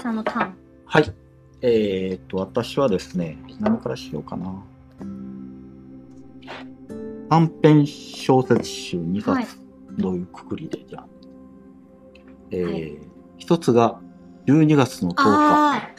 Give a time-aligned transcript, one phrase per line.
[0.00, 0.54] さんのターン。
[0.86, 1.12] はい。
[1.62, 4.62] えー、っと、私はですね、何からしようかな。
[7.28, 9.46] 短編小説集2冊、はい
[9.98, 11.06] どういうくくりで、じゃあ。
[12.50, 12.98] えーはい
[13.38, 14.00] 一つが
[14.46, 15.22] 12月の10日。
[15.22, 15.90] ああ。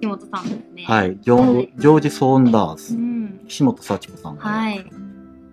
[0.00, 0.84] 木本さんですね。。
[0.84, 1.18] はいい。
[1.20, 3.40] ジョージョージ・ソーンダーうス、ん。
[3.46, 4.84] 岸本幸子さんが、はい。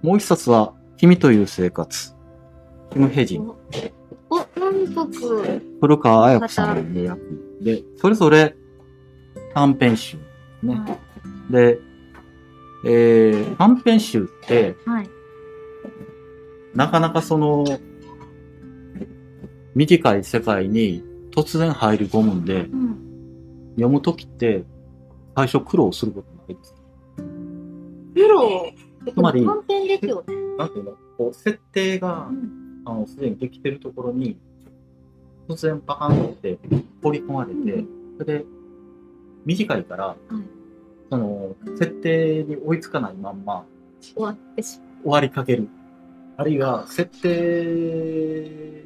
[0.01, 2.15] もう一冊は、君という生活、
[2.91, 3.51] キム・ヘジン、
[4.71, 5.61] 韓国。
[5.81, 7.19] 古川彩子さんの役
[7.61, 8.55] で、それぞれ
[9.53, 10.17] 短編集
[10.63, 10.99] ね。
[11.49, 11.79] で、
[12.85, 15.09] えー、短編集って、はい。
[16.73, 17.65] なかなかその、
[19.75, 22.97] 短い世界に突然入り込むんで、うん。
[23.75, 24.63] 読むときって、
[25.35, 26.75] 最初苦労することないです。
[28.13, 28.71] プロ。
[29.13, 30.35] つまり短編ですよね。
[30.57, 30.91] なんていうの？
[31.17, 32.83] こう、設定がう、ん。
[32.85, 34.37] あの、すでにできてるところに、
[35.51, 36.57] 突然パカンって
[37.03, 37.83] 放り込まれて、
[38.17, 38.45] それで、
[39.45, 40.15] 短いから、
[41.09, 43.65] その、設定に追いつかないまんま、
[43.99, 45.67] 終わってし終わりかける。
[46.37, 48.85] あるいは、設定、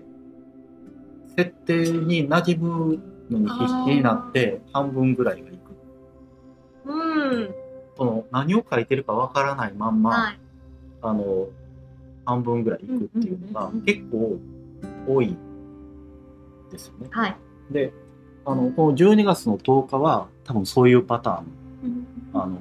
[1.38, 2.99] 設定に馴染む
[3.30, 5.58] のに必死になって、半分ぐらいがいく。
[6.86, 6.97] まう。
[6.97, 7.55] うん。
[7.95, 10.39] その、何を書いてるかわからないまんま、はい。
[11.03, 11.47] あの、
[12.25, 14.39] 半分ぐらいいくっていうのが結構
[15.08, 15.38] 多い
[16.71, 17.08] ですよね。
[17.11, 17.38] はい。
[17.71, 17.94] で、
[18.45, 21.45] あの、この12月の10日は多分そういうパターン、
[21.83, 22.58] うんあの、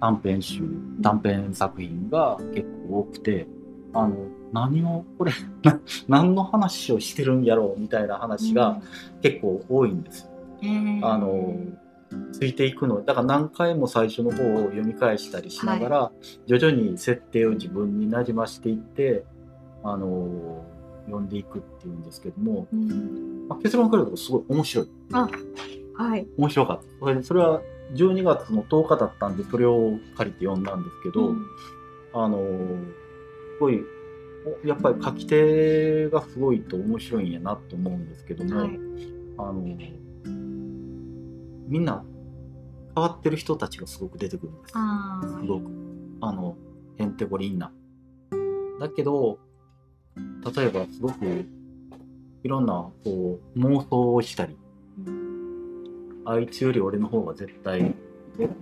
[0.00, 0.62] 短編集、
[1.02, 3.46] 短編作品が結構多くて、
[3.94, 4.16] あの、
[4.52, 8.80] 何を、これ、 な何の話をしてるんやろうみたいな話が
[9.22, 10.30] 結構多いんですよ。
[10.62, 11.56] うんあの、
[12.32, 13.02] ついていくの。
[13.02, 16.12] だから何回も最初の方を読み返したりしながら、
[16.46, 19.24] 徐々に設定を自分になじましていって、
[19.82, 20.64] あの、
[21.06, 24.88] 読んでいくっていうんですけども、うんまあ、結論から言うとすごい面白い。
[25.94, 26.26] はい。
[26.36, 26.84] 面白かった。
[27.00, 27.60] それでそれは
[27.94, 31.46] 12月の10日だったんで、それを借りて読んだんですけど、うん
[32.14, 32.44] あの、す
[33.60, 33.82] ごい、
[34.64, 38.68] おやっぱり書き手がすごいと面白いんやなと思うんですけども、はい。
[39.38, 39.62] あの、
[41.68, 42.04] みんな
[42.94, 44.72] 変わってる人たちがすごく出てくるんです。
[44.72, 45.70] すごく。
[46.20, 46.56] あの、
[46.98, 47.72] へんてこりんな。
[48.78, 49.38] だけど、
[50.16, 51.46] 例えばすごく
[52.44, 54.56] いろんなこう妄想をしたり、
[56.24, 57.94] あいつより俺の方が絶対
[58.36, 58.52] 決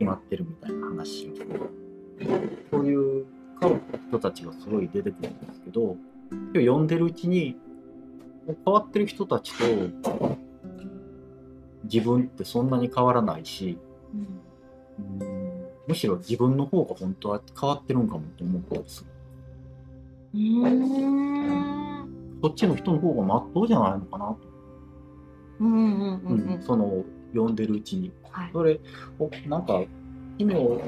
[0.00, 1.30] まってるみたいな話を
[2.70, 3.26] そういう
[4.08, 5.96] 人たちがすごい出てくるんですけど、
[6.30, 7.56] 今日読んでるうちに、
[8.46, 10.36] 変わってる人たちと
[11.84, 13.78] 自分ってそんなに変わらないし、
[14.14, 15.40] うんうん
[15.86, 19.10] むしろ自分の方が本当は変わってるんかもと思ったりする。
[20.34, 22.40] うーん。
[22.42, 24.38] そっちの人の方がまっとうじゃないのかなと。
[26.62, 28.12] その読んでるうちに。
[28.30, 28.50] はい。
[28.52, 28.80] それ、
[29.18, 29.82] おなんか、
[30.38, 30.80] 君を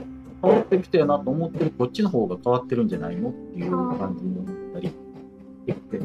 [0.43, 4.95] 変わってる人やなと思ってるこっちの方が変わってるんじゃないのっていう感じに思ったりし
[5.67, 6.01] てきて、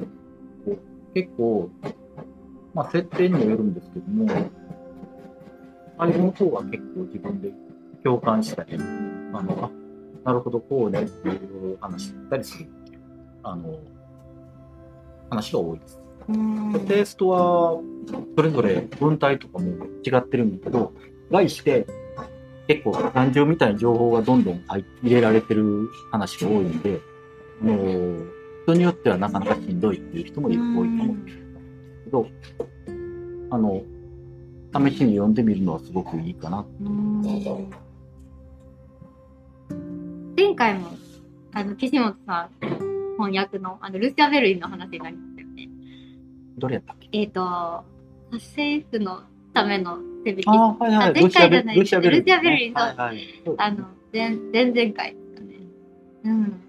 [1.14, 1.69] 結構、
[2.74, 4.28] まあ設定にもよるんですけども、
[5.98, 7.52] 最後の方は結構自分で
[8.04, 9.72] 共感したり、あの、あ、
[10.25, 12.69] なるほど、こうねっていう話だったりする
[13.52, 13.80] あの、
[15.30, 16.02] 話が多いです。
[16.30, 17.80] うんでテイストは
[18.35, 19.69] それぞれ文体とかも
[20.06, 20.94] 違ってるんだけど、
[21.31, 21.86] 概して
[22.68, 27.00] 結構感情みたいな情報がどんどん入入れられてる話が多いんで、
[27.62, 28.25] あの
[28.66, 31.18] 人によってはなかなかしんどいっていう人もいる多いかもしれない
[32.03, 32.28] けど、
[33.50, 33.81] あの、
[34.90, 36.66] 試しに読んでみるのはすごくいいかな。
[36.81, 37.22] うん
[40.36, 40.90] 前回も、
[41.53, 42.76] あの、岸本さん
[43.17, 45.69] 翻訳の、あの、ルシア・ベルリンの話になりましたよね。
[46.57, 47.09] どれやったっけ？
[47.11, 47.83] えっ、と、
[48.31, 49.22] 政府の
[49.53, 50.44] ための手引き。
[50.47, 51.09] ああ、はいはい。
[51.09, 52.22] あ前回じゃないルシアベルリン。
[52.22, 53.27] ルシアベルリンそうはいはい。
[53.57, 55.56] あの、前、前々回ですかね。
[56.25, 56.61] うん。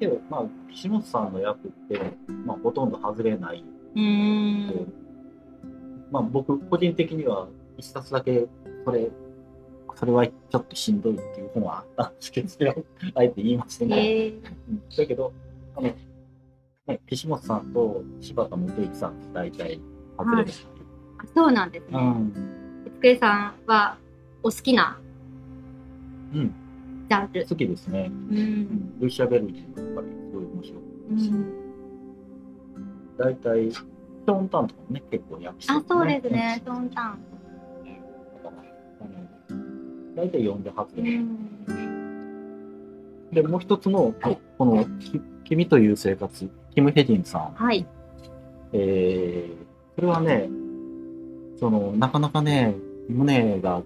[0.00, 2.00] けど、まあ、岸本さんの役って、
[2.44, 3.64] まあ、ほとんど外れない。
[3.94, 4.92] うーん。
[6.10, 8.46] まあ、僕、個人的には、一冊だけ、
[8.84, 9.10] それ、
[9.96, 12.84] それはちょっとしんどいっていう本はあったんですけど、
[13.14, 14.32] あえて言いませんが、えう
[14.72, 15.32] んだけど、
[15.76, 15.94] あの、
[16.86, 19.80] ね、岸本さんと柴田元之さんって大体
[20.18, 20.68] 外れです。
[21.18, 21.98] あそうなんですね。
[21.98, 22.32] うん。
[22.96, 23.96] つくえさんは
[24.42, 24.98] お好きな
[26.34, 26.54] うん。
[27.08, 27.46] ジャンル。
[27.46, 28.10] 好きですね。
[28.10, 28.34] う。
[28.34, 29.00] うんん。
[29.00, 30.80] ルシア・ベルリンもやっぱりすごい面白
[31.16, 36.62] いし、うん、大体、ショーン・タンとかもね、結構訳してあ、るそうですね。
[36.64, 37.18] トンタン。
[40.16, 41.64] 大体読んではずうで、ん。
[43.32, 47.54] で、もう一つの、はいこの、き君という生活、キム・ヘジンさん。
[47.54, 47.86] はい。
[48.72, 50.48] えー、これはね、
[51.58, 52.74] その、なかなかね、
[53.08, 53.82] 胸が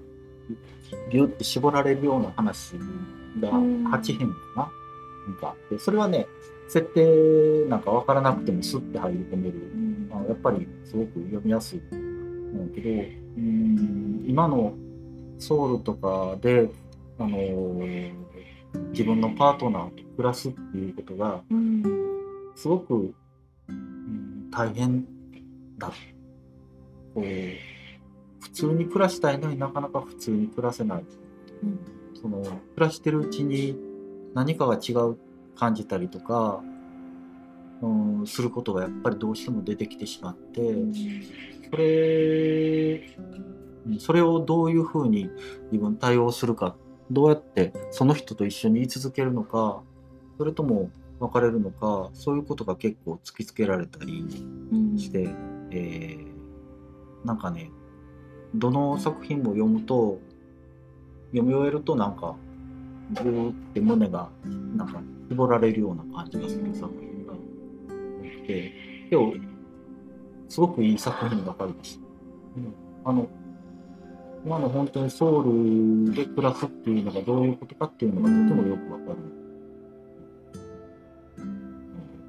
[1.11, 2.73] ギュッて絞られるような話
[3.41, 4.73] がうん8編かな。
[5.29, 6.27] なんかあって、それはね、
[6.69, 9.55] 設定なんか分からなくてもスッて入り込める。
[10.11, 14.75] あのやっぱりすごく読みやすいんだけど、うん今の
[15.39, 16.69] ソウルとかで、
[17.19, 18.13] あのー
[18.91, 21.43] 自分のパートナーと暮らすっていうことが、
[22.55, 23.15] すごく、
[23.69, 25.05] うん大変
[25.79, 25.89] だ。
[27.15, 27.23] こう
[28.41, 31.05] 普通に暮らしたいのになかなか普通に暮らせない。
[31.63, 33.79] うんその暮らしてるうちに
[34.35, 35.17] 何かが違う
[35.55, 36.61] 感じたりとか、
[37.81, 40.61] うん、することがやっぱりどうしても出てきてしまって、
[41.71, 43.17] それ、
[43.99, 45.31] それをどういうふうに
[45.71, 46.77] 自分対応するか、
[47.11, 49.83] どうやってその人と一緒に居続けるのか、
[50.37, 50.91] それとも
[51.21, 54.25] 別れるのか、そういうことが結構突きつけられたり
[54.73, 55.29] うんして、
[55.71, 56.39] えー
[57.25, 57.71] なんかね、
[58.55, 60.21] どの作品も読むと、
[61.31, 62.37] 読み終えるとなんか、
[63.13, 64.31] ぐーって胸が
[64.77, 68.73] なんか絞られるような感じがする作品が多くて、
[69.11, 69.35] でも、
[70.49, 72.07] すごくいい作品ばかりでした。
[72.57, 72.75] うん
[73.05, 73.29] あの、
[74.49, 79.19] 今の本当にソウルで暮らすっていうのがどういうことかっていうのがとてもよくわかる。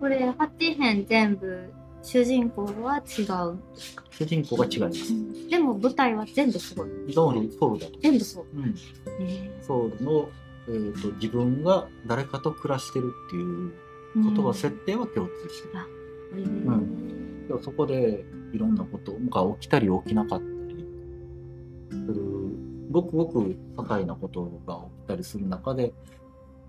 [0.02, 1.72] これ8編全部
[2.04, 3.58] 主人公は違う
[4.12, 5.50] 主人公が違います。
[5.50, 8.00] でも舞台は全部すごいソウル、ソウルだと。
[8.02, 8.76] 全部そううん。
[9.26, 10.30] へソウルの、
[10.68, 20.59] えー、と自分が誰かと暮らしてるっていうーことがうん設定は共通してる、うんでもそこでいろんなことが起きたり起きなかった
[22.90, 25.94] ごくごく些細なことが起きたりする中で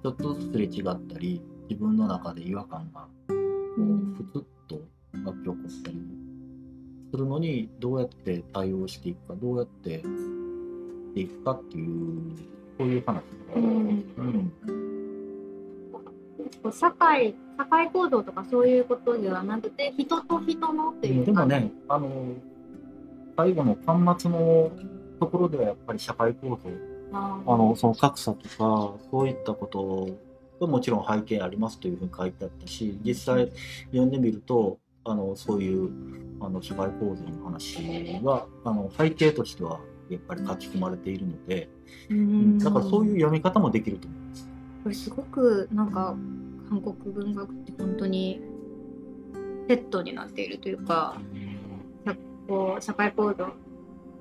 [0.02, 4.14] ちょっとずつすれ違ったり自分の中で違和感がこううん。
[4.14, 4.81] ふつっと
[5.25, 5.99] 湧き起こったり
[7.11, 12.32] するのにどうやって対応していくかどうやってしていくかっていう
[12.78, 13.22] そういう話
[13.56, 13.64] うん。
[13.64, 14.52] うん。
[16.62, 22.34] こう社会社会行動とかそういうことではなくて人と人のっていうでもね、あの、
[23.37, 24.70] 最後の端末の
[25.20, 26.58] ところではやっぱり社会構造、
[27.12, 30.08] ああの、その格差とか、そういったこと
[30.61, 33.52] がもちろん背景ありますというふうに書いてあったし、実際
[33.87, 35.90] 読んでみると、あの、そういう、
[36.40, 41.69] あの、社会構造の話は、あの、背景としてはやっぱり書き込まれているので、
[42.08, 44.49] うんだからそういう読み方もできると思います。
[44.82, 46.17] これすごくなんか
[46.69, 48.40] 韓国文学って本当に
[49.69, 51.20] セットになっているというか
[52.49, 53.52] こう社会構造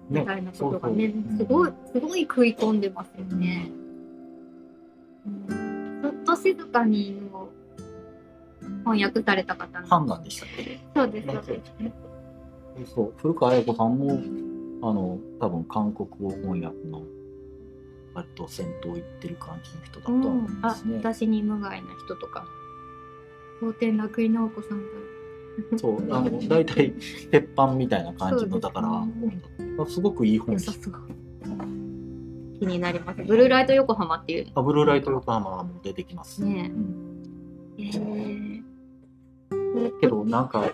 [0.10, 3.72] みたいなことがねすごいすごい食い込んでますよね。
[5.26, 6.02] うん。
[6.02, 7.50] ちょっと静かにを
[8.84, 9.88] 翻訳された方の。
[9.88, 10.80] 判断でしたっけ？
[10.96, 11.62] そうですそうで
[12.86, 12.94] す。
[12.96, 14.22] そう、古川綾子さんも、
[14.90, 17.04] あの、多分韓国語翻訳の、
[18.14, 20.98] 割と先頭行ってる感じの人だと思うんですね。
[20.98, 22.46] 私に無害な人とか。
[23.60, 24.86] 蒼天楽井直子さんだ
[25.78, 26.94] そう、 あの、大体、
[27.32, 30.80] 鉄板みたいな感じの、だから、すごくいい本です。
[32.60, 36.44] 気になりますブルーライト横浜っていうあブルーライト横浜も出てきます。
[36.44, 37.10] ねうん
[37.78, 38.60] えー
[40.02, 40.72] けど、なんか、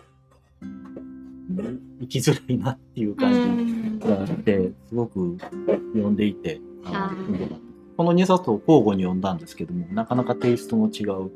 [2.00, 5.38] 生きづらいなっていうう感んじがあって、すごく
[5.94, 6.60] 読んでいて、
[7.98, 11.32] この2冊を交互に読んだんですけども、なかなかテイストの違う。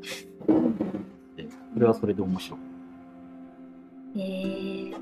[1.36, 2.58] でそれはそれで面白い。
[4.16, 5.00] えー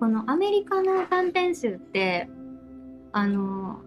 [0.00, 2.26] このアメリカの短編集って
[3.12, 3.82] あの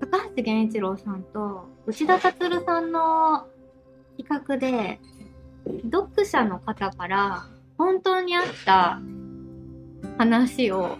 [0.00, 3.46] 高橋源一郎さんと内田達さんの
[4.16, 5.00] 企画で
[5.92, 7.44] 読者の方から
[7.76, 9.00] 本当にあった
[10.16, 10.96] 話を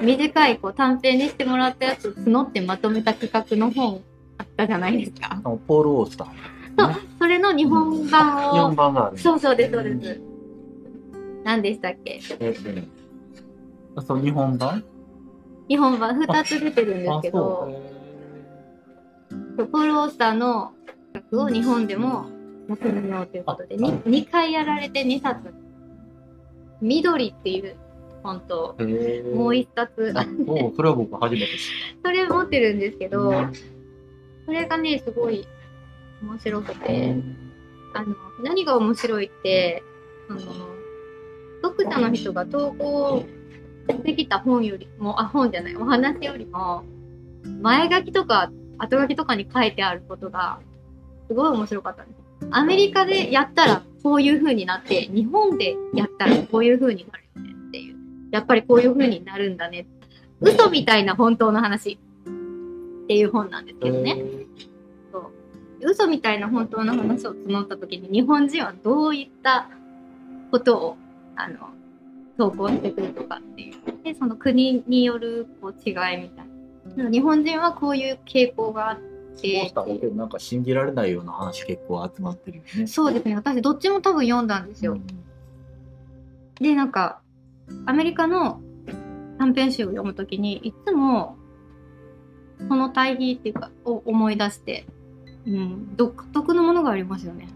[0.00, 4.02] 短いこう短編にしてもらったやつを募ってまとめた企画の本
[4.38, 5.40] あったじゃないですか。
[5.66, 6.28] ポール・オースター、
[6.78, 9.18] そうそれの日本版4を番がある。
[9.18, 10.35] そうそうですそうです。
[11.46, 12.20] 何でしたっけ？
[12.20, 14.82] そう、日本版？
[15.68, 16.18] 日本版。
[16.18, 17.68] 2つ出てるんですけど
[19.56, 19.66] う。
[19.66, 20.72] ポール・オーの
[21.14, 22.26] 曲を日本でも
[22.68, 25.54] やってみようということであ 2, 2回やられて2冊
[26.82, 27.76] 「緑」っていう
[28.24, 28.88] 本ともう
[29.52, 30.12] 1冊。
[30.16, 30.26] あ
[30.74, 31.52] それは僕初めて知っ
[32.04, 33.16] それ持ってるんですけた。
[33.16, 33.32] ど
[34.44, 35.46] それがねすごい
[36.22, 37.14] 面白くて
[37.94, 39.82] あの何が面白いって
[40.28, 40.40] あの
[41.70, 43.24] 読者の人が投稿
[43.88, 46.84] してきた本よりもあ本じゃないお話よりも
[47.60, 50.60] 前書きとか後書きとかに書いてあることが
[51.28, 52.48] すごい面白かったんです。
[52.50, 57.96] アメリカでやったらこういう風になって日本でやったらこういう風になるよねっていう
[58.30, 59.86] やっぱりこういう風になるんだね
[60.40, 61.98] 嘘みたいな本当の話
[63.04, 64.16] っていう本なんですけどね。
[64.18, 64.46] え
[65.80, 69.68] 嘘みたいな本当の話を募った時に日本人はどういった
[70.50, 70.96] ことを
[71.36, 71.56] あの
[72.38, 73.74] 投稿してくるとかっていう。
[74.04, 76.46] でその国によるこう違いみたい
[76.96, 77.10] な。
[77.10, 82.86] 日本人はこういう傾向があっー、てそうした方がなんか信じられないような話結構集まってるよね。
[82.86, 83.34] そうですね。
[83.34, 85.06] 私どっちも多分読んだんですよ、うん。
[86.60, 87.20] でなんか
[87.86, 88.60] アメリカの
[89.38, 91.36] 短編集を読むときにいつも
[92.68, 94.86] その対比っていうかを思い出して、
[95.46, 97.48] うん、独特のものがありますよね。
[97.48, 97.52] こ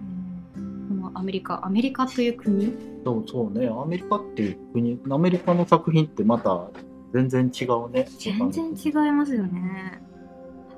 [1.11, 2.73] のアメリカアメリカという国？
[3.05, 6.71] そうそうね、アメリカっていう国、アメリカの作品ってまた
[7.13, 8.07] 全然違うね。
[8.19, 10.03] 全然違いますよね。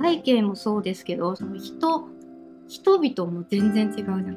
[0.01, 2.09] 背景もそうですけどその人
[2.69, 4.37] 人々も全然違うじゃない。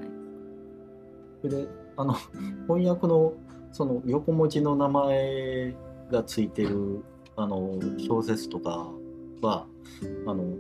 [1.42, 2.14] それで、あの、
[2.68, 3.34] 翻訳の
[3.72, 5.75] その横文字の名前
[6.12, 7.04] がついてる
[7.36, 8.90] あの小説とか
[9.42, 9.68] は、
[10.25, 10.56] あの、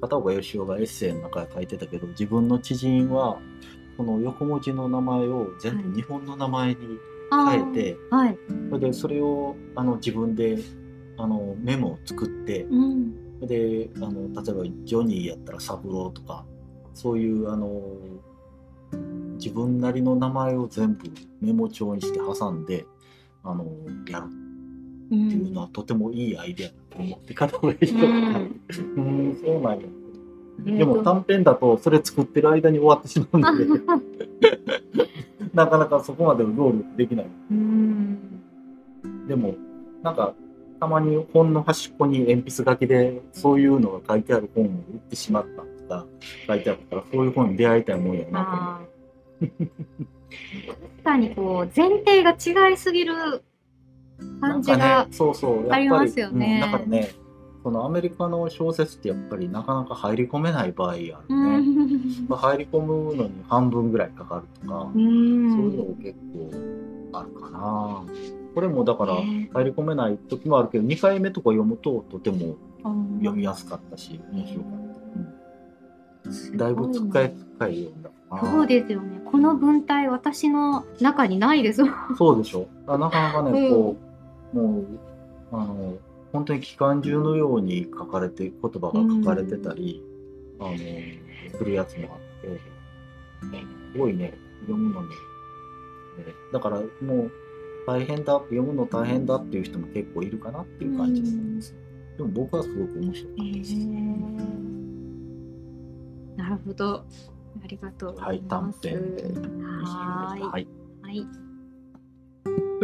[0.00, 3.38] 片岡義雄がエッセイの中で書いてたけど、自分の知人は、
[3.96, 6.98] この横文字の名前を全部日本の名前に
[7.30, 8.38] 変えて、はい、
[8.70, 10.58] それでそれをあの自分で
[11.16, 16.44] あのメモを作って、うん、であの例えばジョニーやったら三郎とか
[16.92, 17.80] そういうあの
[19.34, 21.10] 自分なりの名前を全部
[21.40, 22.86] メモ帳にして挟んで
[23.42, 23.66] あの
[24.08, 24.26] やる。
[24.26, 24.28] う
[25.06, 28.10] っていうのはんとてもいいアイデアだと思って片方が人がう。
[28.10, 29.38] ん。
[29.44, 29.86] そうなんや
[30.58, 33.66] でも短編だとそれ作ってる間に終わってしまうので。
[35.54, 37.26] なかなかそこまでの労力できない。
[37.50, 38.18] うん。
[39.28, 39.54] でも
[40.02, 40.34] なんか
[40.80, 44.74] たまに本の端っこに鉛筆書きでそういうのが書いてある本を売っ
[45.08, 46.06] てしまったとか
[46.46, 49.48] 書いてあったからそういう本に出会いたいもんやなと思あー。
[50.96, 53.44] 確かにこう前提が違いすぎる
[54.40, 55.06] 感じが
[55.70, 56.62] ありますよね。
[56.64, 57.10] うんだからね、
[57.64, 61.16] そのアメリカの小説ってやっぱりなかなか入り込めない場合あるね。
[61.28, 62.26] うん。
[62.28, 66.14] まあ入り込むのに半分ぐらいかかるとか、うそういうのん結
[67.10, 68.04] 構あるかな。
[68.54, 69.48] これもだからね。
[69.54, 72.56] 入り込めない時もあるけど、2回目とか読むととても
[73.20, 74.72] 読みやすかったし、面白かっ
[76.22, 76.30] た。
[76.30, 76.56] うん。
[76.58, 78.10] だいぶつっかえつっかえ読んだ。
[78.42, 79.22] そうですよね。
[79.24, 81.82] この文体私の中にないです。
[82.18, 82.68] そうでしょ。
[82.86, 83.70] あなかなかね、うん。
[83.70, 83.96] こ
[84.52, 84.86] う、もう、
[85.50, 85.94] あの、
[86.34, 90.02] 本当に機関銃のように書かれて、言葉が書かれてたり、
[90.58, 90.76] あの、
[91.56, 92.60] するやつもあって、
[93.92, 95.08] すごいね、読むのに。
[95.10, 95.14] ね
[96.52, 97.30] だからもう、
[97.86, 101.72] 大変だ、読むの大変だっていう人も結構いるかなっていう感じです。
[102.16, 103.74] でも僕はすごく面白かったです。
[106.36, 106.96] なるほど
[107.62, 109.04] ありがとうございますはい短
[109.62, 110.68] はーいはい。
[111.00, 111.43] はい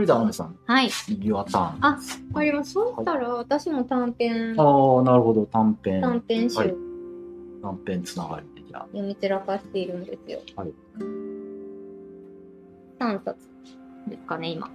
[0.07, 1.57] それでは、さん、はい Your turn。
[1.59, 1.99] ああわ
[2.35, 6.01] かりますそうしたら私も短編あー、なるほど、短編。
[6.01, 6.75] 短編集はい
[7.63, 8.83] 短編つながりで、じゃあ。
[8.87, 10.41] 読み散らかしているんですよ。
[10.57, 10.73] はい。
[12.99, 13.39] 3冊
[14.09, 14.71] ですかね、今。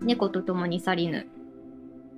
[0.00, 1.26] 猫と共に去りぬ、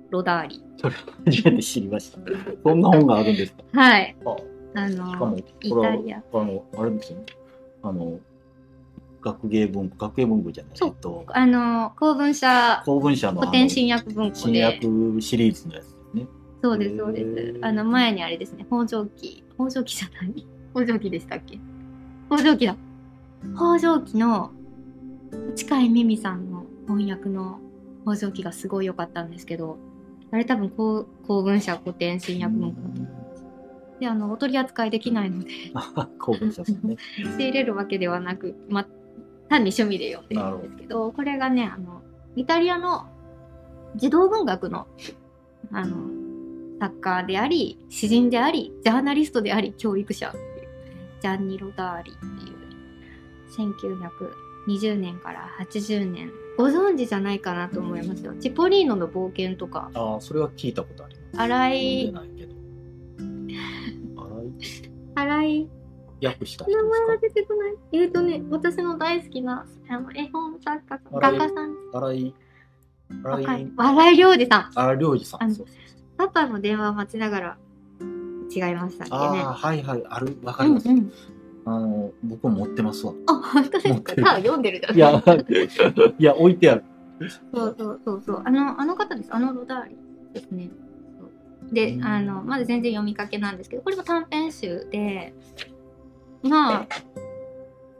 [0.09, 0.63] ロダーリ。
[0.81, 2.19] 初めて知りました。
[2.63, 3.63] そんな本があるんですか？
[3.73, 4.15] はい。
[4.25, 4.35] あ
[4.81, 5.43] あしかも、の、イ
[5.81, 6.17] タリア。
[6.17, 7.25] あの、あれですよね。
[7.83, 8.19] あの、
[9.21, 14.63] 学芸文庫、学芸文庫じゃない、そうと、あの、公文社公文社の古典新訳文庫新で。
[14.65, 14.81] 訳
[15.21, 16.27] シリーズのやつですね。
[16.63, 17.23] そうです、そうで
[17.53, 17.59] す。
[17.61, 19.43] あの、前にあれですね、北条記。
[19.55, 20.47] 北条記じゃない？
[20.73, 21.59] 北条記でしたっけ？
[22.29, 22.75] 北条記だ。
[23.55, 24.51] 北条記の、
[25.55, 27.59] 近いミミさんの翻訳の
[28.05, 29.77] 北条記がすごい良かったんですけど、
[30.31, 32.77] あれ多分公公文社古典新訳文庫。
[33.99, 35.49] で、あの、お取り扱いできないので、
[36.19, 36.95] 公文社ですね。
[37.37, 38.85] 仕入れるわけではなく、ま、
[39.51, 42.01] 単に趣味で読んでるんですけど、これがね、あの、
[42.37, 43.07] イタリアの
[43.97, 44.87] 児童文学の、
[45.73, 46.09] あの、
[46.79, 50.43] 作家であり、詩人であり、ジャーナリストであり、教育者っていう、
[51.19, 52.61] ジャンニ・ロダーリっていう、
[54.69, 58.33] 1920年から80年、ご存知じゃないかなと思いますよ。
[58.39, 61.41] チポリーノの冒険とか、ああ、それは聞いたことあります。
[61.41, 62.55] 荒読ん井で、ないけど。
[65.15, 65.69] 荒 い荒井、
[66.23, 67.73] 訳した人名前がで出てこない。
[67.93, 72.33] えっ、とね、私の大好きな、あの、絵本作家さん、画家さん、すか荒井、
[73.23, 74.71] 荒はい井、荒井良二さん。
[74.75, 75.53] 荒井良二さん。
[75.55, 75.67] そう
[76.17, 77.57] パパの電話を待ちながら
[78.53, 79.41] 違いましたっけね。
[79.41, 80.87] ああ、はいはい、ある、わかります。
[80.89, 81.11] うんうん。
[81.65, 83.13] あの、僕も持ってますわ。
[83.27, 84.13] あ、本当ですか？
[84.37, 84.95] 読んでるじゃん。
[84.95, 85.23] いや、
[86.19, 86.83] いや、置いてある。
[87.53, 88.41] そうそうそうそう。
[88.43, 89.29] あの、あの方です。
[89.33, 89.95] あのロダーリ
[90.33, 90.69] ですね。
[91.71, 95.33] でう、んあの、まだ全然読みかけなんですけど、これも短編集で、
[96.43, 96.87] まあ、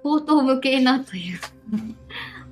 [0.03, 1.39] 高等無形なという。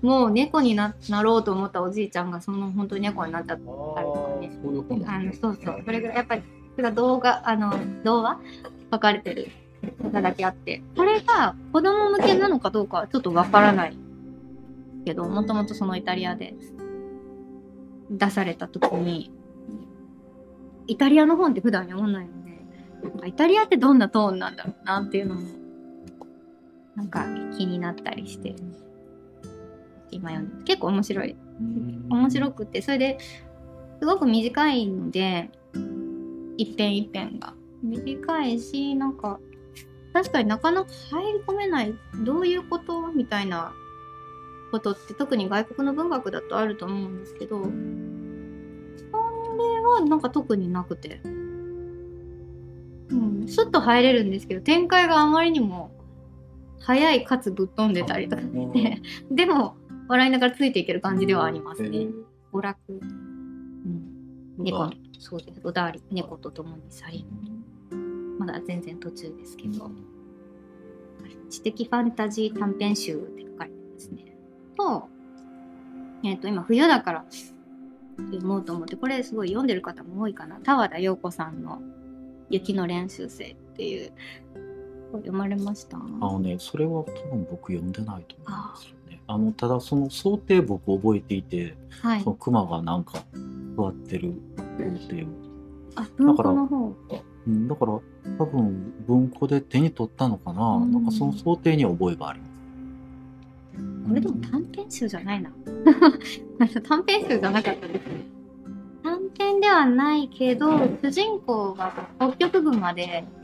[0.01, 4.51] もう猫にななろうと思ったおじいちゃんがその本当に猫になっちゃったりとかね。
[4.63, 5.81] そういう本あのそうそう。
[5.85, 6.43] それぐらいやっぱり
[6.95, 8.39] 動画あの童話
[8.93, 9.49] 書かれてる
[10.01, 10.81] 方だけあって。
[10.95, 13.97] これが子供向けなのかどうかはちょっとわからない
[15.05, 16.53] けどもともとそのイタリアで
[18.09, 19.31] 出された時に
[20.87, 22.51] イタリアの本って普段読まないので
[23.03, 25.41] なんかイタリアってどんなトーンなんだろうなっていうのも
[26.99, 27.25] なんか
[27.57, 28.53] 気になったりして
[30.11, 31.37] 今読んで結構面白い。
[32.09, 33.17] 面白くてそれで
[33.99, 35.49] すごく短いので
[36.57, 37.53] 一編一編が。
[37.81, 39.39] 短いしなんか
[40.11, 43.71] 確かになかなか入り込めないどういうことみたいな
[44.71, 47.71] ことって特に外国の文学だとあると思うんですけどそれ
[49.85, 51.21] はなんか特になくて。
[51.23, 53.47] うん。
[53.47, 55.98] スッと入れるんですけど展開があまりにも
[56.79, 59.75] 早いかつぶっ飛んでたりとかしてでも
[60.07, 62.07] 笑いながらついていける感じではありますね。
[62.51, 64.85] 娯楽、うん、猫。
[64.85, 67.25] のそうですおだわり猫と共に去り
[68.39, 69.91] まだ全然途中ですけど。
[71.49, 74.37] 知的ファンタジー短編集って書かれてますね。
[74.77, 75.09] と,、
[76.23, 77.25] えっと今冬だから
[78.17, 80.59] 読もうと思ってこれすごい読んでる方も多いかな。
[80.59, 81.81] 田和田陽子さんの
[82.49, 84.11] 「雪の練習生」っていう
[85.11, 89.21] これ読まれましたあのね、それは多分僕読んでないと思うんですよね。
[89.27, 93.23] あの、ただその想定僕覚えていて、はいその熊がなんか
[93.75, 94.33] 座ってる
[94.77, 95.27] 想定を。
[95.95, 96.95] あ文庫の方
[97.47, 97.99] うんだから
[98.37, 100.63] 多分文庫で手に取ったのかな。
[100.63, 102.49] うんなんかその想定には覚えがあります。
[104.07, 105.51] これでも短編集じゃないな。
[106.87, 108.05] 短編集じゃなかったです。
[109.03, 113.38] 短編ではないけど、主人公が北極熊で、さそうで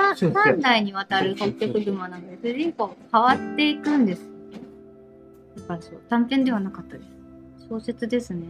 [0.00, 4.22] 3代にわたる北極熊なので、主人公変わっていくんです。
[5.56, 7.66] だからそう、短編ではなかったです。
[7.68, 8.46] 小説ですね。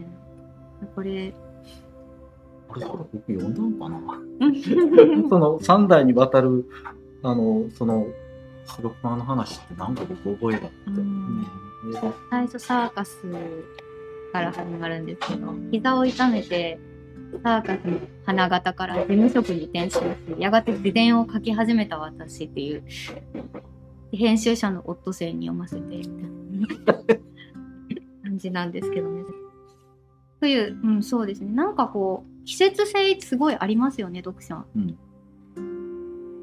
[0.95, 1.33] これ、
[2.69, 4.47] あれ、僕読んだのかな？
[4.47, 4.49] う
[5.27, 6.65] んその三代にわたる、
[7.23, 8.07] あの、その、
[8.65, 10.75] 白熊の話ってなんか僕覚えがあって。
[10.87, 11.47] うんうん
[11.91, 13.17] で最初サーカス
[14.31, 16.79] から始まるんですけど膝を痛めて
[17.43, 19.99] サーカスの花形から事務職に転身し
[20.37, 22.83] やがて自伝を書き始めた私っていう
[24.11, 26.15] 編集者のオットセイに読ませてみたい
[26.85, 27.03] な
[28.23, 29.23] 感じなんですけどね。
[30.39, 31.51] という、うん、そうですね。
[31.51, 34.63] なんかこう季節性すごいありますよね読書。
[34.75, 34.97] うん。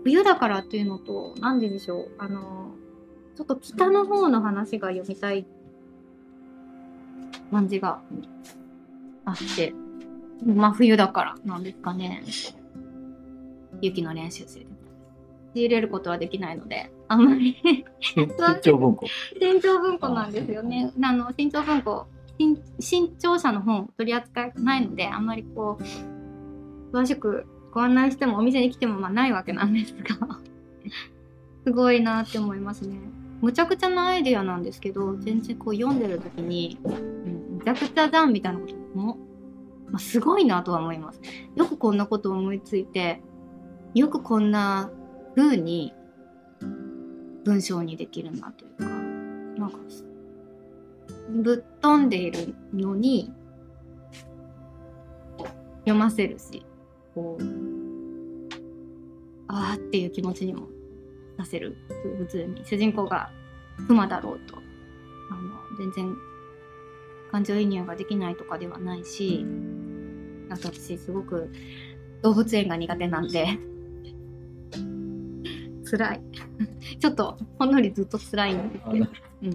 [0.04, 2.08] 冬だからっていうのと何ででしょう。
[2.18, 2.72] あの
[3.36, 5.46] ちょっと北の方の話が読みたい
[7.50, 8.00] 感じが
[9.24, 9.74] あって、
[10.44, 12.22] まあ冬だからなんですかね。
[13.80, 14.66] 雪の練習生で。
[15.54, 17.56] 仕入れることはできないので、あんまり
[18.00, 18.28] 新
[18.62, 19.06] 潮文庫。
[19.40, 20.92] 新潮文庫なんですよね。
[21.02, 22.06] あの新潮文庫
[22.38, 30.38] 新新潮社の本取り扱いないのであんまりこう詳しくご案内してもお店に来てもまあないわけなんですが
[31.66, 32.98] すごいなって思いますね。
[33.40, 39.16] むちゃくちゃなアイデアなんですけど全然こう読んでる時に、うん、むちゃくちゃじゃんみたいなことも、
[39.90, 41.20] まあ、すごいなとは思います。
[41.56, 43.22] よくこんなこと思いついて
[43.94, 44.90] よくこんな
[45.34, 45.94] 風に
[47.44, 49.78] 文章にできるなというかなんか
[51.30, 53.32] ぶっ飛んでいるのに
[55.80, 56.64] 読ませるし
[57.14, 57.44] こう
[59.48, 60.68] ああっていう気持ちにも
[61.38, 61.76] させる
[62.18, 63.30] 普通に主人公が
[63.86, 64.56] 熊だろうと
[65.30, 66.14] あの全然
[67.32, 69.46] 感情移入ができないとかではないし
[70.50, 71.50] あと私すごく
[72.22, 73.58] 動物園が苦手なんで。
[75.90, 76.20] 辛い。
[77.00, 78.78] ちょっとほんのりずっと辛いんで。
[78.78, 79.06] すけど。
[79.42, 79.46] う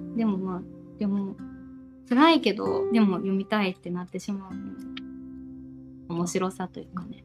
[0.00, 0.62] ん、でもまあ
[0.98, 1.36] でも
[2.08, 4.52] 辛いけどでも読みたいってなってしまう
[6.12, 7.24] 面白さというかね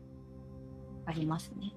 [1.05, 1.73] ありますね。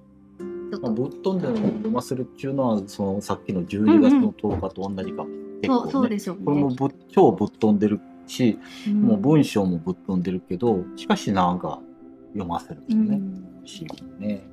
[0.71, 5.25] ちょぶっ飛んでるのを読ませるっていうのは、そのさっきの12月の10日と同じか。
[5.25, 5.67] 結構ね。
[5.67, 6.75] そうそうでしょうこれもね。
[6.77, 7.99] ぶっ超ぶっ飛んでる
[8.31, 11.81] し、うんもう文章もぶっ飛んでるけど、しかしなんか
[12.29, 13.15] 読ませるんですよね。
[13.17, 14.43] うん不思議にね。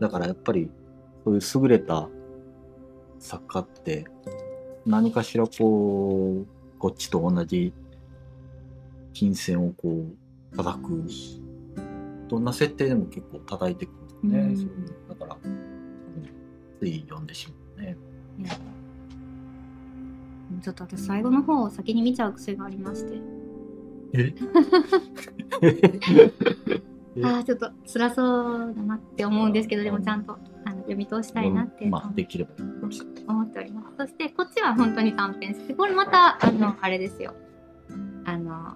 [0.00, 0.70] だからやっぱり、
[1.24, 2.08] そういう優れた
[3.18, 4.06] 作家って、
[4.86, 7.72] 何かしらこう、こっちと同じ
[9.12, 10.06] 金銭をこ
[10.52, 11.04] う、叩く。
[12.28, 13.90] どんな設定でも結構叩いてく
[14.22, 14.38] るね。
[14.38, 14.68] うんそう
[15.10, 15.36] だから、
[16.80, 17.96] つい読んでしまうね。
[18.38, 18.71] いや
[20.62, 23.20] ちょっと私最後の方を先に見ちゃう癖がありまして
[24.14, 24.34] え？
[25.62, 26.32] え？
[27.24, 28.22] ああちょっと辛そ
[28.68, 32.50] うだなって思うんですけどでもちゃんとあの読み通したいなってまあ、できれば。
[33.28, 35.74] 思っておりますそしてこっちはは本当に短編集。
[35.74, 37.34] これまた、あの、あれですよ。
[38.24, 38.74] あの、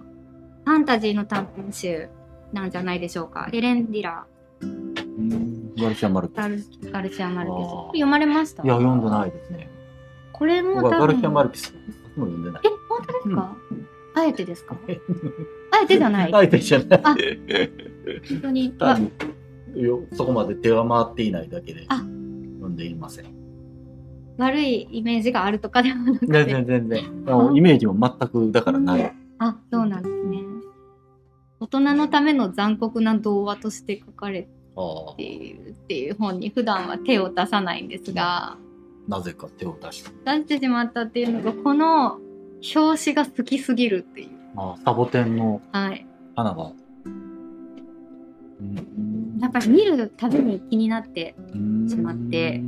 [0.65, 2.09] ファンタジーの短編集
[2.53, 3.47] なんじゃないでしょうか。
[3.51, 4.25] ヘレン・ディラ
[4.61, 7.57] うんガルシア・マルケガルガルシア・マルケス。
[7.57, 8.63] あーこれ読まれました？
[8.63, 9.69] いや、読んでないですね。
[10.37, 10.89] これも多分。
[10.99, 11.73] ガルマルケス
[12.15, 12.69] も読んでないえ、。
[12.89, 13.57] 本当ですか、
[14.15, 14.75] あえてですか？
[15.71, 16.33] あえてじゃない。
[16.35, 17.01] あえてじゃない。
[17.03, 17.15] あ
[18.29, 18.73] 本当に。
[18.79, 19.11] わ多分
[19.75, 23.25] よそこまで手は回っていないだけであ読んでいません。
[24.37, 26.27] 悪いイメージがあるとかではなくて。
[26.27, 27.23] 全然全然。
[27.27, 29.13] あのイメージも全くだからない。
[29.39, 30.43] あ、そうなんですね。
[31.59, 38.57] 大人のための残酷な童話として書かれあているっていう本に普段は手を出さないんですが、あ
[39.07, 40.11] なぜか手を出した。
[40.37, 42.19] 出してしまったっていうのが、この
[42.75, 44.29] 表紙が好きすぎるっていう。
[44.55, 46.05] まあ、サボテンのはい。
[46.35, 46.71] 花が。
[47.05, 52.61] うんやっぱり見るたびに気になって、うんしまって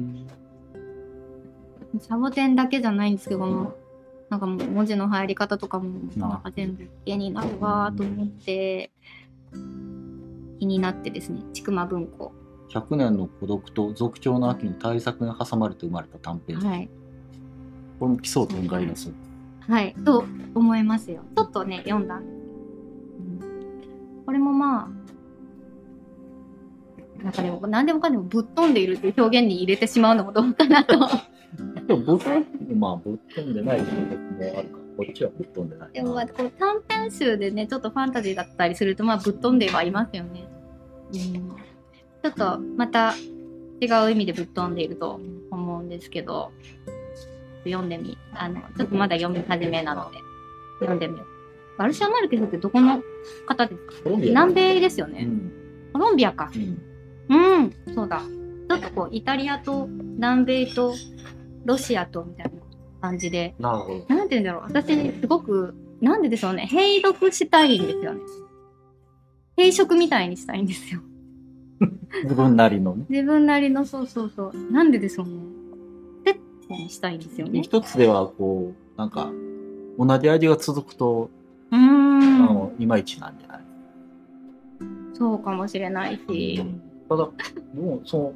[2.00, 3.76] サボテンだけじゃないんですけど、この、
[4.30, 8.92] なんかもう文字の入り方とかも、なんか全部絵になるわーと思って、
[10.60, 12.34] 気になってですね、ちくま文庫。
[12.70, 16.90] 100年の孤独と続調の秋に大作に挟まれて生まれた短編集、はい。
[18.00, 19.14] これも奇想天外だそう
[19.68, 19.96] はい。
[20.06, 20.24] と
[20.56, 21.24] 思いますよ。
[21.36, 22.54] ちょっとね、読んだんですけど。
[23.48, 23.60] うん
[24.26, 24.90] これもまあ、
[27.24, 31.00] なんかでも、何でもかんでもぶっ飛んでいるっていう表現に入れてしまうのもどうかなと。
[31.88, 32.40] でもぶっ飛
[32.76, 34.02] んまあぶっ飛んでない小説も
[34.40, 40.48] あるかこっちはぶっ飛んでないでもまあこう短編集でねちょっとファンタジーだったりするとまあぶっ飛んではいますよね。
[41.12, 41.56] うん、
[42.24, 43.14] ちょっとまた
[43.82, 45.20] 違う意味でぶっ飛んでいると
[45.52, 46.52] 思うんですけど
[47.64, 50.18] 読んでみあのちょっとまだ読み始めなので
[50.80, 51.28] 読んでみよう。
[51.78, 53.02] ガルシア・マルケスってどこの
[53.48, 54.10] 方ですか？
[54.10, 55.24] 南米ですよね。
[55.24, 55.52] うん
[55.92, 56.52] コロンビアか。
[56.54, 56.78] うん
[57.30, 58.22] うん、そうだ。
[58.70, 60.94] ちょっとこうイタリアと南米と
[61.66, 62.52] ロシアとみたいな
[63.02, 64.64] 感じでなるほどなんて言うんだろう。
[64.66, 66.68] 私、すごく、なんででしょうね。
[66.70, 68.22] 閉読したいんですよね。
[69.58, 71.02] 閉食みたいにしたいんですよ。
[72.24, 74.72] 自分なりのね自分なりの、そうそうそう。
[74.72, 75.34] なんででしょうね。
[76.26, 77.62] セットにしたいんですよね。
[77.62, 79.32] 一つではこうなんか
[79.98, 81.30] 同じ味が続くと、
[81.72, 82.40] うーあん。
[82.40, 83.62] のいまいちなんじゃない？
[85.14, 86.62] そうかもしれないし。
[87.08, 87.24] ただ
[87.74, 88.34] もうその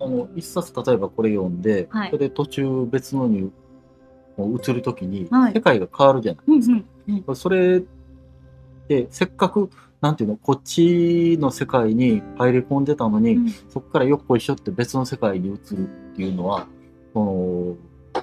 [0.00, 3.50] あの一冊例えばこれ読んで、はいそれで途中別のに
[4.38, 6.80] 移るときに、はい世界が変わるじゃないうんですか。
[7.28, 7.36] うん。
[7.36, 7.82] それ
[8.88, 9.68] でせっかく
[10.00, 16.66] なんていうのこっちの世界に入り込んでたのに、うんそこからよっこいしょって別の世界に移るっていうのは
[17.12, 17.76] その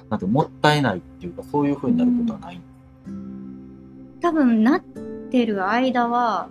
[0.08, 2.60] なんてもったいないっていうかそういうふうになることはない。
[4.20, 4.80] 多分、なっ
[5.30, 6.48] てる間は、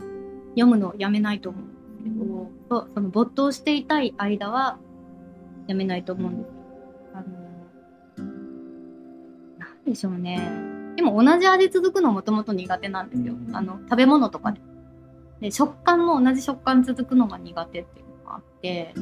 [0.52, 1.68] 読むのをやめないと思うん
[2.04, 4.78] ですけど、そうその没頭していたい間は、
[5.68, 6.52] やめないと思うんです。
[7.14, 7.24] あの、
[9.58, 10.40] なんでしょうね。
[10.96, 13.34] でも同じ味続くのもともと苦手なんですよ。
[13.34, 14.62] うんあの、食べ物とかで。
[15.42, 18.94] で、食感も同じ食感続くのが苦手っていうのがあって、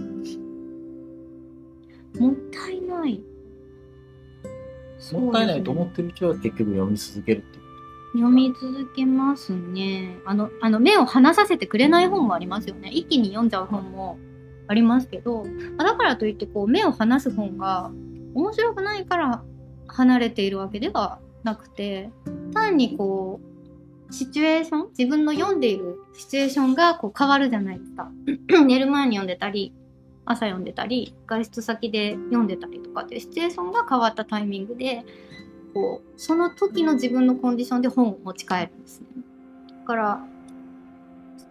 [2.20, 3.24] もったいない。
[5.14, 7.60] もったいないと思ってる人は結局読み続けるって。
[8.14, 10.20] 読み続けますね。
[10.26, 12.90] あの、あの、目を離させてくれない本もありますよね。
[12.90, 14.20] 一気に読んじゃう本も
[14.68, 15.46] ありますけど、
[15.78, 17.92] まあだからといって、こう、目を離す本が
[18.36, 19.44] 面白くないから
[19.88, 22.12] 離れているわけではなくて、
[22.54, 23.53] 単にこう、
[24.12, 28.10] シチュエーション自分の読んでいるシチュエーションがこう変わるじゃないですか。
[28.66, 29.74] 寝る前に読んでたり、
[30.26, 35.06] 朝読んでたり、外出先で読んでたりとかっていうシチュエーションが変わったタイミングで、
[35.74, 39.08] こうその時の自分のコンディションで本を持ち帰るんですね。
[39.68, 40.26] だから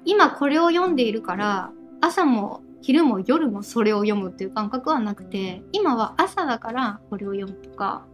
[0.05, 8.05] 今これを読んでいるから朝も昼も夜もそれを読むっていう感覚はなくて今は朝だからこれを読むとか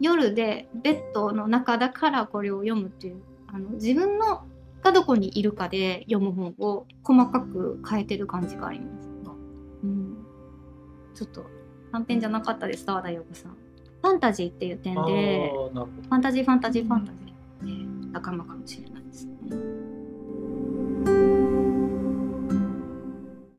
[0.00, 4.44] 夜でベッドの中だからこれを読むっていうあの自分の
[4.82, 9.08] がどこにいるかで読む本を細かく変えてる感じがあります。
[9.82, 10.16] うん、
[11.14, 11.46] ちょっと
[11.92, 13.56] 短編じゃなかったです澤田陽子さん。
[14.00, 18.97] ファンタジーっていう点でファンタジーファンタジーファンタジーって仲間かもしれない